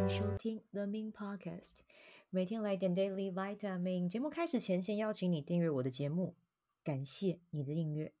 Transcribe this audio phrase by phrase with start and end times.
[0.00, 1.76] 迎收听 The Min Podcast，
[2.28, 4.08] 每天来点 Daily Vitamin。
[4.08, 6.34] 节目开始前，先邀请你订阅我的节目，
[6.82, 8.12] 感谢你的订阅。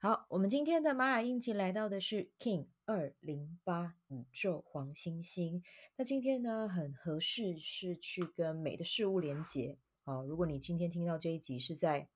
[0.00, 5.62] 好，我们今天的马雅印记来到的是 King 二零八宇宙黄星星。
[5.96, 9.76] 那今天呢，很合适是去跟美的事物连接。
[10.04, 12.08] 好，如果你今天听到这一集是在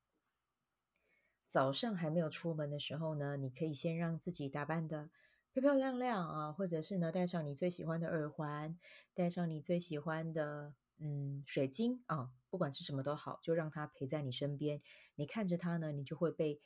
[1.47, 5.11] 早上还没有出门的时候呢，你可以先让自己打扮的。
[5.57, 8.79] 漂漂亮亮啊，或者是呢，戴上你最喜欢的耳环，
[9.15, 14.83] 戴上你最喜欢的嗯水晶啊，不管是什么都好，就让它陪在你身边。
[15.15, 16.61] 你看着它呢，你就会被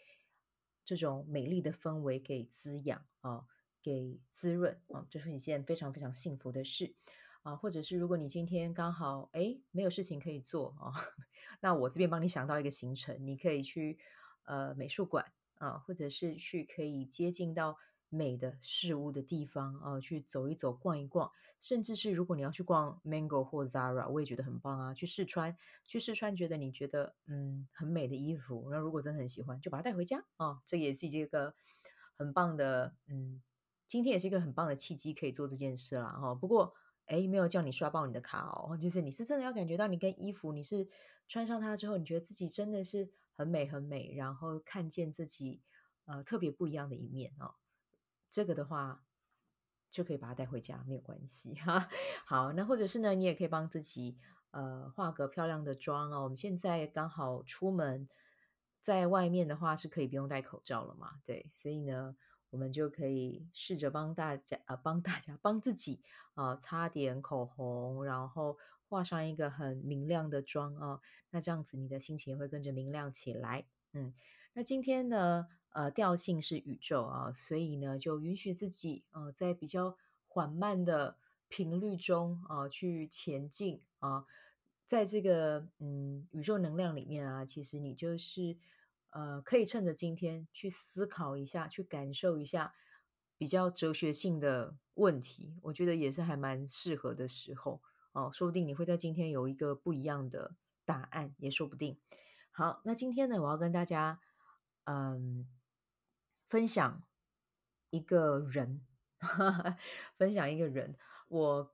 [0.84, 3.44] 这种美丽的氛围给滋养啊，
[3.80, 6.96] 给滋润啊，这是一件非常非常幸福的事
[7.42, 7.54] 啊。
[7.54, 10.90] 或者是如果你今天刚好诶没有事情可以做啊，
[11.62, 14.00] 那我这边帮你想到一个行程，你可以去
[14.46, 17.78] 呃美术馆啊，或者是去可以接近到。
[18.10, 24.92] 美的事物的地方啊，去走一走、逛一逛，甚至是如果你要去逛 Mango 或 Zara，我也觉得很棒啊。
[24.92, 30.60] 去试穿，去试穿，觉得你觉得嗯很美的衣服，那如果真的很喜欢，就把它带回家啊。
[30.66, 31.54] 这也是一个
[32.16, 33.40] 很棒的，嗯，
[33.86, 36.34] 今天也是一个很棒的契机，可以做这件事了哈。
[36.34, 36.74] 不过
[37.06, 40.88] 哎，没有叫你刷爆你的卡哦，就是你是真的要感觉到你跟衣服，你是
[41.28, 45.60] 穿上它之后，你觉得自己真的是很美很美，然后看见自己
[46.06, 47.54] 呃特别不一样的一面哦。
[48.30, 49.04] 这个的话，
[49.90, 51.88] 就可以把它带回家，没有关系哈。
[52.24, 54.16] 好，那或者是呢，你也可以帮自己
[54.52, 56.22] 呃化个漂亮的妆哦。
[56.22, 58.08] 我们现在刚好出门，
[58.80, 61.20] 在外面的话是可以不用戴口罩了嘛？
[61.24, 62.14] 对，所以呢，
[62.50, 66.00] 我们就可以试着帮大家啊、呃，帮大家帮自己
[66.34, 68.56] 啊、擦点口红，然后
[68.88, 71.00] 画上一个很明亮的妆啊、哦。
[71.30, 73.66] 那这样子，你的心情也会跟着明亮起来。
[73.92, 74.14] 嗯，
[74.52, 75.48] 那今天呢？
[75.72, 81.16] 呃，调性是宇宙啊，所以呢，就允许自己呃，在比较缓慢的
[81.48, 84.26] 频率中啊，去前进啊，
[84.84, 88.58] 在这个嗯宇宙能量里面啊，其实你就是
[89.10, 92.74] 呃，可以趁着今天去思考一下，去感受一下
[93.38, 97.80] 比较哲学性的问题，我觉得也是还蛮适合的时候
[98.10, 101.96] 哦，说不定你会在今天有一个不一样的答案，也说不定。
[102.50, 104.18] 好，那今天呢，我要跟大家
[104.82, 105.46] 嗯。
[106.50, 107.02] 分享
[107.90, 108.84] 一个人，
[110.18, 110.96] 分享一个人，
[111.28, 111.72] 我，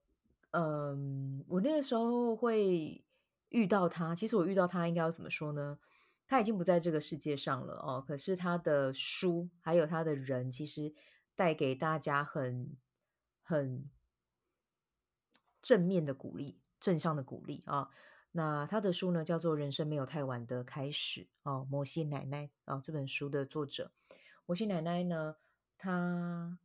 [0.51, 3.03] 嗯，我那个时候会
[3.49, 4.15] 遇到他。
[4.15, 5.79] 其实我遇到他应该要怎么说呢？
[6.27, 8.05] 他已经不在这个世界上了哦。
[8.07, 10.95] 可是他的书还有他的人，其实
[11.35, 12.77] 带给大家很
[13.43, 13.89] 很
[15.63, 17.89] 正面的鼓励，正向的鼓励啊。
[18.33, 23.93] 那他的书呢，叫做《人生没有太晚的开始》哦，摩西奶奶啊，这本书的作者。
[24.47, 25.37] 摩西奶奶呢，
[25.77, 26.59] 她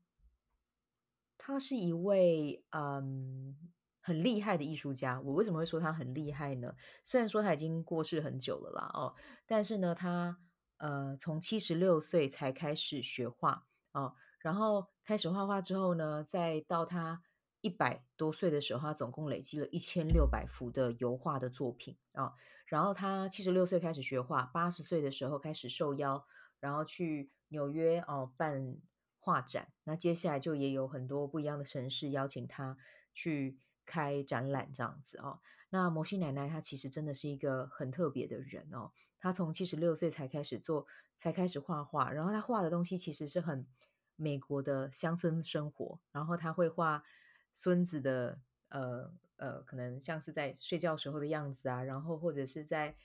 [1.38, 3.58] 她是一位嗯
[4.00, 5.20] 很厉害的艺术家。
[5.22, 6.76] 我为什么会说她很厉害呢？
[7.06, 9.16] 虽然说她已经过世很久了啦，哦，
[9.48, 10.38] 但是呢，她
[10.78, 17.24] 呃从七十六岁才开始学画哦，然后开始画画之后呢，再到她
[17.62, 22.34] 一百多岁的时候，她总共累积了一千六百幅的油画的作品啊，哦。
[22.68, 26.26] 然后她七十六岁开始学画，八十岁的时候开始受邀，
[26.62, 27.30] 然后去。
[27.54, 28.78] 纽约哦，办
[29.20, 32.78] 画展，那接下来就也有很多不一样的城市邀请他
[33.14, 35.42] 去开展览，这样子哦。
[35.70, 38.94] 那摩西奶奶她其实真的是一个很特别的人哦。
[39.20, 43.68] 她从七十六岁才开始做，才开始画画，然后她画的东西其实是很
[44.16, 47.04] 美国的乡村生活，然后她会画
[47.52, 48.40] 孙子的
[48.70, 52.96] 呃呃，可能像是在睡觉时候的样子啊，然后或者是在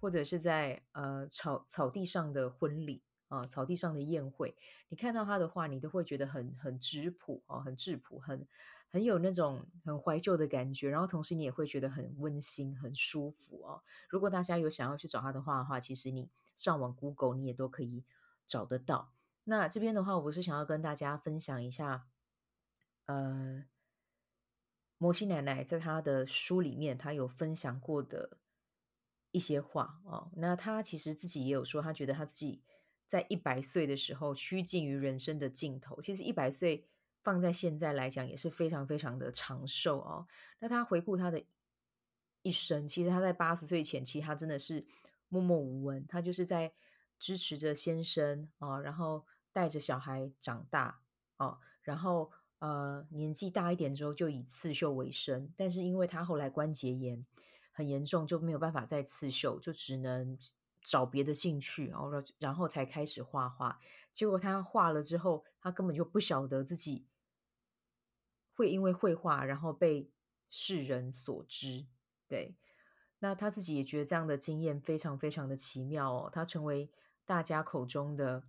[0.00, 3.02] 或者是在呃草草地上的婚礼。
[3.28, 4.56] 啊，草地上的宴会，
[4.88, 8.46] 你看到他的画，你都会觉得很很质朴哦，很质朴，很
[8.88, 10.88] 很有那种很怀旧的感觉。
[10.88, 13.82] 然后同时你也会觉得很温馨、很舒服哦。
[14.08, 18.04] 如果大家有想要去找他的画的话，其实你上网 Google 你也都可以
[18.46, 19.12] 找得到。
[19.42, 22.06] 那这边的话，我是想要跟大家分享一下，
[23.06, 23.64] 呃，
[24.98, 28.38] 摩西奶奶在她的书里面，她有分享过的
[29.36, 30.30] 一些话哦。
[30.36, 32.62] 那他其实自己也有说，他觉得他自己。
[33.08, 36.00] 在一百岁的时候，趋近于人生的尽头。
[36.00, 36.84] 其实一百岁
[37.22, 40.26] 放在现在来讲，也是非常非常的长寿哦。
[40.58, 41.40] 那他回顾他的
[42.42, 44.84] 一生，其实他在八十岁前期，他真的是
[45.28, 46.04] 默默无闻。
[46.08, 46.72] 他就是在
[47.16, 51.00] 支持着先生啊，然后带着小孩长大
[51.36, 55.48] 啊，然后呃年纪大一点之后就以刺绣为生。
[55.56, 57.24] 但是因为他后来关节炎
[57.76, 60.36] 很严重，就没有办法再刺绣，就只能。
[60.88, 63.80] 找别的兴趣，然后然后才开始画画。
[64.12, 67.08] 结果他画了之后，他根本就不晓得自己
[68.54, 70.12] 会因为绘画，然后被
[70.48, 71.86] 世人所知。
[72.28, 72.54] 对，
[73.18, 76.88] 那他自己也觉得这样的经验非常非常的奇妙哦，他成为
[77.24, 78.44] 大家口中的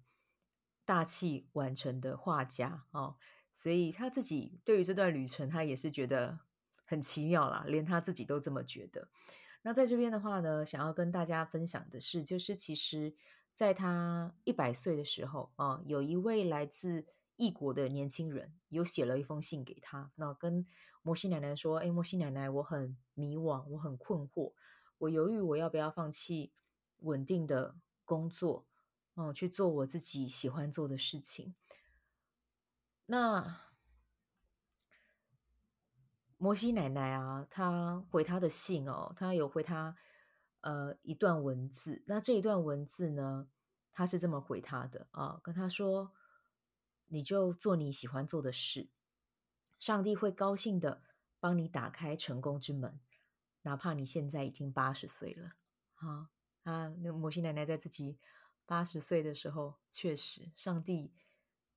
[0.86, 3.16] 大器晚成的画家哦，
[3.52, 6.38] 所以他自己对于这段旅程，他也是觉得
[6.88, 9.10] 很奇妙啦，连他自己都这么觉得。
[9.64, 13.14] 那在这边的话呢，想要跟大家分享的是，就是其实
[13.54, 17.06] 在他一百岁的时候啊，有一位来自
[17.36, 20.66] 异国的年轻人，有写了一封信给他，那跟
[21.02, 24.54] 摩西奶奶说：“哎，摩西奶奶，我很迷惘，我很困惑，
[25.00, 26.54] 我犹豫我要不要放弃
[27.00, 27.76] 稳定的
[28.06, 28.66] 工作，
[29.16, 31.54] 嗯，去做我自己喜欢做的事情。”
[33.08, 33.67] 那。
[36.40, 39.96] 摩西奶奶啊，她回她的信哦，她有回她
[40.62, 42.04] 呃一段文字。
[42.06, 43.48] 那这一段文字呢，
[43.92, 46.12] 她是这么回她的啊，跟她说
[47.10, 48.88] ：“你就做你喜欢做的事，
[49.80, 51.02] 上帝会高兴的
[51.40, 53.00] 帮你打开成功之门，
[53.64, 55.54] 哪怕你现在已经八十岁了。”
[55.98, 56.30] 啊
[56.62, 58.20] 啊，那摩西奶奶在自己
[58.68, 61.12] 八十岁的时候，确实上帝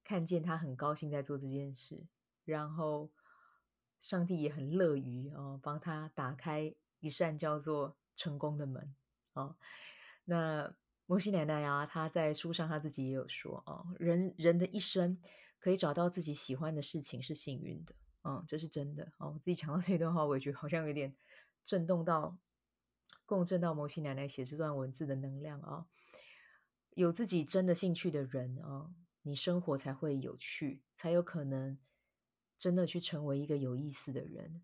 [0.05, 2.07] 看见她很高兴在做这件事，
[2.45, 3.11] 然后。
[4.01, 8.95] 上帝也很乐于哦，帮他打开一扇叫做成功的门
[9.35, 9.57] 哦。
[10.25, 10.75] 那
[11.07, 15.19] 摩西奶奶啊，她在书上她自己也有说哦，人人的一生
[15.59, 19.33] 可以找到自己喜欢的事情是幸运的，嗯，这是真的哦。
[19.35, 21.15] 我自己讲到这段话，我也觉得好像有点
[21.63, 22.39] 震动到、
[23.27, 25.87] 共振到摩西奶奶写这段文字的能量啊。
[26.95, 28.91] 有自己真的兴趣的人啊，
[29.23, 31.79] 你生活才会有趣，才有可能。
[32.61, 34.63] 真的去成为一个有意思的人。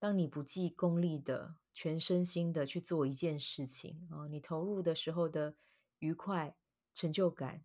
[0.00, 5.54] 当你不计功利的、全身心的去做一件事情啊，你投入的时候的
[6.00, 6.56] 愉快、
[6.92, 7.64] 成就感，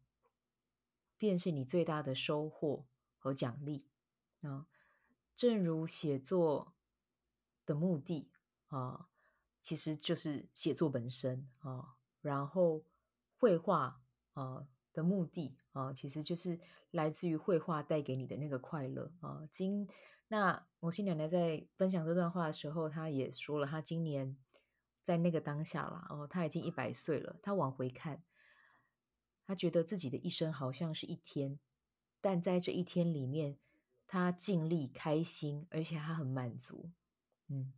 [1.18, 2.86] 便是你最大的收获
[3.18, 3.88] 和奖励
[4.42, 4.68] 啊。
[5.36, 6.76] 正如写作
[7.66, 8.30] 的目的
[8.68, 9.10] 啊，
[9.64, 11.96] 其实就是写作本身啊。
[12.22, 12.86] 然后
[13.36, 14.68] 绘画啊。
[14.94, 16.60] 的目的啊，其实就是
[16.92, 19.48] 来自于绘画带给你的那个快乐啊。
[19.52, 19.88] 今
[20.28, 24.38] 那摩西奶奶在分享这段话的时候，她也说了，她今年
[25.04, 27.40] 在那个当下啦哦，她已经一百岁了。
[27.42, 28.24] 她往回看，
[29.46, 31.60] 她觉得自己的一生好像是一天，
[32.22, 33.58] 但在这一天里面，
[34.08, 36.92] 她尽力开心，而且她很满足。
[37.48, 37.74] 嗯，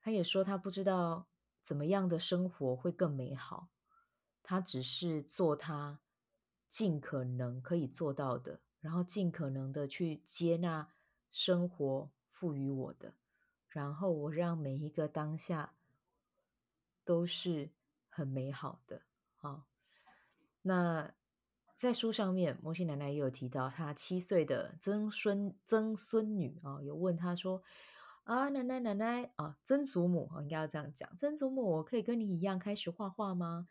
[0.00, 1.28] 她也说她不知道
[1.62, 3.68] 怎么样的生活会更美好，
[4.42, 6.00] 她只是做她。
[6.72, 10.88] 尽可能可以做到的，然后尽可能的去接纳
[11.30, 13.12] 生活赋予我的，
[13.68, 15.74] 然后我让每一个当下
[17.04, 17.68] 都是
[18.08, 19.02] 很美好的。
[19.36, 19.66] 好，
[20.62, 21.12] 那
[21.76, 27.62] 在书上面，摩西奶奶也有提到，她七岁的曾孙曾孙女啊，有问她说
[28.24, 33.68] ：“啊，奶奶奶奶啊，曾祖母啊，应该要这样讲，曾祖母，我可以跟你一样开始画画吗？”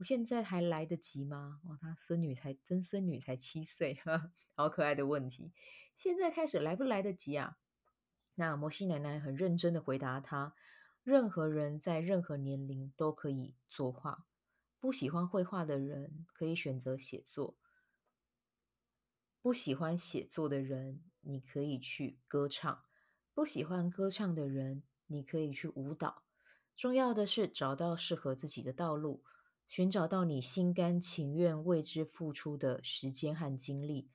[0.00, 1.60] 我现在还来得及吗？
[1.62, 3.98] 哦，他孙女才曾孙女才七岁，
[4.56, 5.52] 好可爱的问题。
[5.94, 7.58] 现在开始来不来得及啊？
[8.36, 10.54] 那摩西奶奶很认真的回答他：
[11.02, 14.26] 任何人在任何年龄都可以作画。
[14.78, 17.58] 不喜欢绘画的人可以选择写作；
[19.42, 22.84] 不喜欢写作的人，你可以去歌唱；
[23.34, 26.22] 不喜欢歌唱的人，你可以去舞蹈。
[26.74, 29.22] 重要的是找到适合自己的道路。
[29.70, 34.10] 寻找到你心甘情愿为之付出的时间和精力，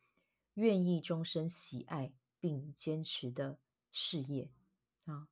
[0.56, 3.58] 愿意终身喜爱并坚持的
[3.90, 4.52] 事业
[5.06, 5.30] 啊。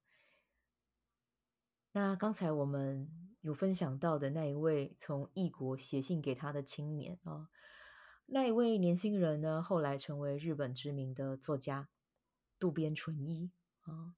[1.92, 7.50] 那刚才我们有分享到的那一位从异国写信给他的青年啊，
[8.28, 11.90] 那一位年轻人呢，后来成为日本知名的作家
[12.58, 13.52] 渡边淳一
[13.82, 14.16] 啊，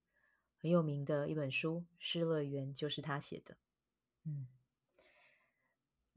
[0.60, 3.58] 很有名的一本书《失乐园》就是他写的，
[4.24, 4.48] 嗯。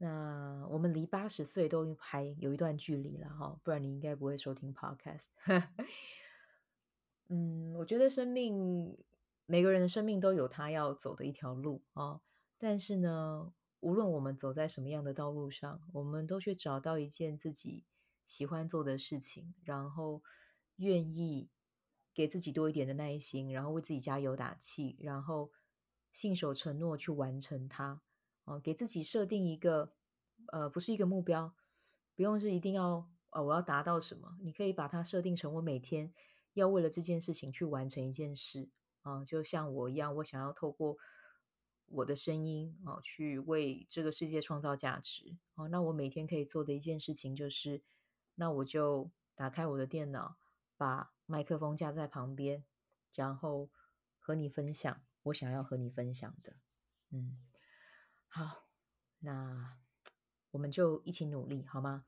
[0.01, 5.27] 那我们离八十岁都还有一段距离了哈，不然你应该不会收听 Podcast。
[7.27, 8.97] 嗯，我觉得生命
[9.45, 12.21] 每个人的生命都有他要走的一条路啊，
[12.57, 13.51] 但是呢，
[13.81, 17.85] 无论我们走在什么样的道路上，我们都去找到一件自己
[18.25, 20.23] 喜欢做的事情，然后
[20.77, 21.49] 愿意
[22.13, 25.51] 给自己多一点的耐心，然后为自己加油打气，然后
[26.13, 28.01] 信守承诺去完成它。
[28.49, 29.93] 哦，给自己设定一个，
[30.47, 31.53] 呃，不是一个目标，
[32.15, 34.37] 不用是一定要，呃，我要达到什么？
[34.41, 36.13] 你可以把它设定成我每天
[36.53, 38.69] 要为了这件事情去完成一件事
[39.01, 40.97] 啊，就像我一样，我想要透过
[41.85, 47.83] 我的声音啊，去为这个世界创造价值哦，那我每天可以做的一件事情就是，
[48.35, 50.37] 那我就打开我的电脑，
[50.75, 52.63] 把麦克风架在旁边，
[53.13, 53.69] 然后。
[54.21, 56.57] 和你分享我想要和你分享的。
[57.09, 57.39] 嗯，
[58.29, 58.67] 好，
[59.19, 59.77] 那
[60.51, 62.05] 我们就一起努力，好吗？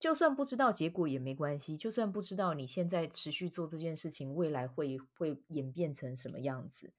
[0.00, 6.92] 就算不知道结果也没关系，就算不知道你现在持续做这件事情，未来会会演变成什么样子，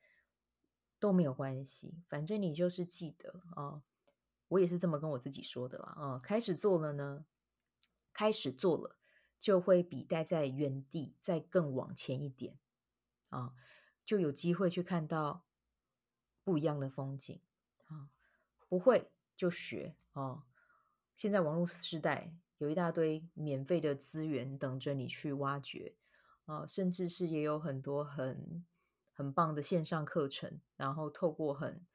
[0.99, 2.01] 都没有关系。
[2.07, 3.83] 反正你就是记得啊、哦，
[4.47, 7.25] 我也是这么跟我自己说的啦啊、开始做了呢，
[8.11, 8.97] 开始做了，
[9.39, 12.57] 就会比待在原地再更往前一点
[13.29, 13.53] 啊、
[14.05, 15.45] 就有机会去看到
[16.43, 17.39] 不一样的风景、
[18.75, 20.43] 不会就学、哦。
[21.15, 22.35] 现在网络时代。
[22.57, 25.93] 有一大堆免费的资源等着你去挖掘
[26.45, 28.65] 啊，甚至是也有很多很
[29.11, 31.85] 很棒的线上课程，然后透过很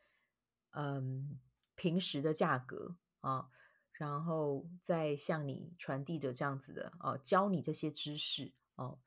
[0.73, 1.41] 嗯
[1.75, 3.49] 平时的价格啊，
[3.93, 8.99] 然后再向你传递的这样子的啊，教你这些知识哦。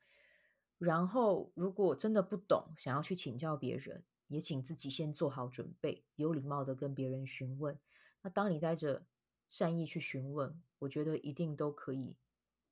[0.78, 7.78] 然后如果真的不懂，想要去请教别人，也请自己先做好准备，有礼貌的跟别人询问。
[8.22, 9.06] 那当你带着
[9.48, 12.16] 善意去询问，我觉得一定都可以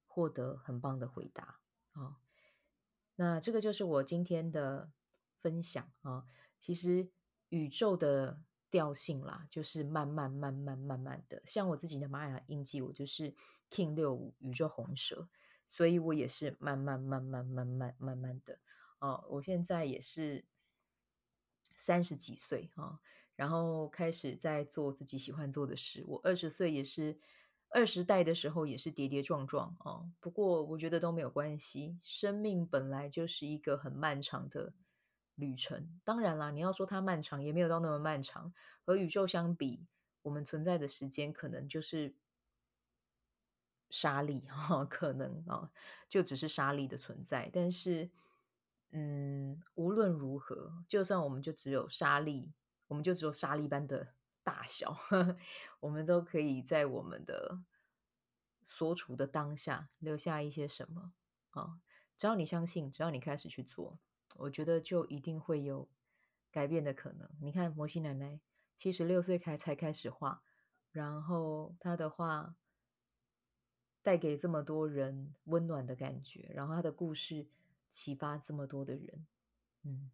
[0.07, 1.61] 获得很棒的回答
[1.93, 2.17] 啊、哦！
[3.17, 4.91] 那这个就是我今天的
[5.41, 6.25] 分享啊、
[6.59, 7.11] 其实
[7.51, 8.41] 宇宙的
[8.71, 11.43] 调性啦，就是慢慢、慢慢、慢慢的。
[11.45, 13.35] 像我自己的玛雅印记，我就是
[13.71, 15.29] King 六五宇宙红蛇，
[15.69, 18.59] 所以我也是慢慢、慢慢、慢慢、慢慢的
[18.99, 19.27] 哦。
[19.29, 20.47] 我现在也是
[21.83, 23.01] 三十几岁啊。
[23.35, 26.05] 然后开始在做自己喜欢做的事。
[26.07, 27.19] 我二十岁也是
[27.71, 30.05] 二十代的时候，也是跌跌撞撞啊。
[30.21, 34.75] 不过我觉得都没有关系，生命本来就是一个很漫长的
[35.35, 35.99] 旅程。
[36.05, 38.53] 当然啦，你要说它漫长，也没有到那么漫长。
[38.85, 39.87] 和宇宙相比，
[40.23, 42.15] 我们存在的时间可能就是
[43.89, 45.71] 沙粒 哈，可能啊，
[46.07, 47.51] 就只是沙粒的存在。
[47.53, 48.11] 但是，
[48.91, 49.42] 嗯，
[50.03, 52.53] 论如何，就算我们就只有沙粒。
[52.89, 55.37] 我们就只有沙粒般的大小，呵呵，
[55.81, 57.63] 我们都可以在我们的
[58.63, 61.15] 所处的当下留下一些什么
[61.53, 61.81] 啊？
[62.19, 63.99] 只要你相信，只要你开始去做，
[64.35, 65.89] 我觉得就一定会有
[66.51, 67.31] 改变的可能。
[67.41, 68.41] 你看，摩西奶奶
[68.77, 70.43] 七十六岁开才开始画，
[70.91, 72.57] 然后她的画
[74.03, 77.49] 带给这么多人温暖的感觉，然后她的故事
[77.89, 79.27] 启发这么多的人，
[79.85, 80.11] 嗯。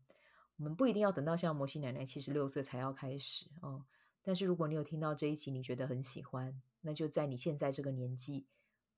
[0.57, 3.85] 我们不一定要等到像摩西奶奶七十六岁才要开始哦，
[4.23, 8.49] 但是如果你有听到这一集，你觉得很喜欢，那就在你现在这个年纪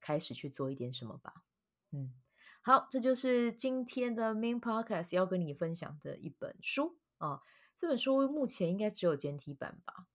[0.01, 1.45] 开始去做一点什么吧。
[1.91, 2.15] 嗯，
[2.63, 7.43] 好，这就是今天的 Main Podcast 要跟你分享的一本书啊，哦。
[7.77, 10.07] 这本书目前应该只有简体版吧？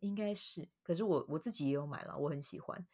[0.00, 2.86] 应该是，可是我我自己也有买了，我很喜欢。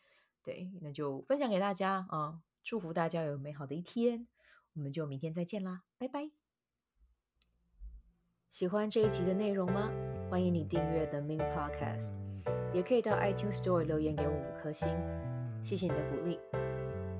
[0.44, 4.28] 对，那就分享给大家啊，祝福大家有美好的一天，
[4.74, 6.37] 我们就明天再见啦，拜拜。
[8.48, 9.90] 喜欢这一集的内容吗？
[10.30, 12.12] 欢迎你订阅 The Min Podcast，
[12.72, 14.88] 也可以到 iTunes Store 留言给我五颗星，
[15.62, 16.40] 谢谢你的鼓励。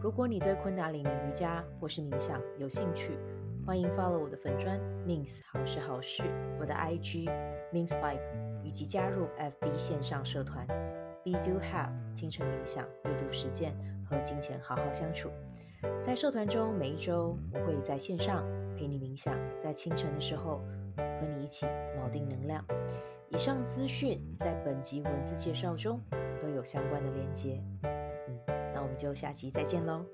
[0.01, 3.19] 如果你对昆达里尼瑜伽或是冥想有兴趣，
[3.67, 6.23] 欢迎 follow 我的粉专 Mins 好事好事，
[6.59, 7.31] 我的 IG
[7.75, 13.77] Mins Vibe，以及加入 FB 线上社团 Be Do Have 清晨冥想阅读实践
[14.09, 15.29] 和金钱好好相处。
[16.01, 18.43] 在社团中，每一周我会在线上
[18.75, 20.63] 陪你冥想，在清晨的时候。
[21.21, 21.67] 和你一起
[21.99, 22.65] 锚定能量。
[23.29, 26.01] 以上资讯在本集文字介绍中
[26.41, 27.63] 都有相关的链接。
[27.83, 28.39] 嗯，
[28.75, 30.05] 那我们就下集再见喽。